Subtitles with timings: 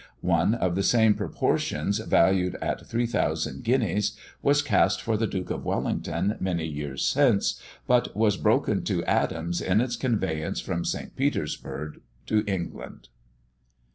[0.25, 5.63] One of the same proportions, valued at 3000 guineas, was cast for the Duke of
[5.63, 11.15] Wellington many years since, but was broken to atoms in its conveyance from St.
[11.15, 13.09] Petersburg to England.